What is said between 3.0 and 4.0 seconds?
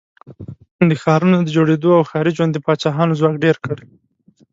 ځواک ډېر کړ.